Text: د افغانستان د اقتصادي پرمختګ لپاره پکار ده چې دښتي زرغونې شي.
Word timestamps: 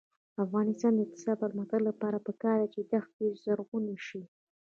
د 0.35 0.37
افغانستان 0.45 0.91
د 0.93 0.99
اقتصادي 1.05 1.41
پرمختګ 1.43 1.81
لپاره 1.89 2.17
پکار 2.27 2.57
ده 2.61 2.67
چې 2.73 2.79
دښتي 2.93 3.27
زرغونې 3.43 3.97
شي. 4.07 4.21